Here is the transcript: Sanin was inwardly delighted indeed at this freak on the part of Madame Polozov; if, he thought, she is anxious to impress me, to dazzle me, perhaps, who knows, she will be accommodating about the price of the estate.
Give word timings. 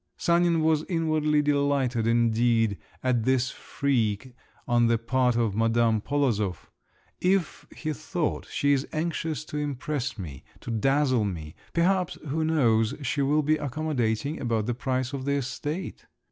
Sanin 0.17 0.61
was 0.61 0.83
inwardly 0.89 1.43
delighted 1.43 2.07
indeed 2.07 2.79
at 3.03 3.23
this 3.23 3.51
freak 3.51 4.33
on 4.67 4.87
the 4.87 4.97
part 4.97 5.35
of 5.35 5.55
Madame 5.55 6.01
Polozov; 6.01 6.71
if, 7.19 7.67
he 7.69 7.93
thought, 7.93 8.47
she 8.49 8.73
is 8.73 8.87
anxious 8.93 9.45
to 9.45 9.57
impress 9.57 10.17
me, 10.17 10.43
to 10.59 10.71
dazzle 10.71 11.23
me, 11.23 11.53
perhaps, 11.73 12.15
who 12.29 12.43
knows, 12.43 12.95
she 13.03 13.21
will 13.21 13.43
be 13.43 13.57
accommodating 13.57 14.41
about 14.41 14.65
the 14.65 14.73
price 14.73 15.13
of 15.13 15.25
the 15.25 15.33
estate. 15.33 16.07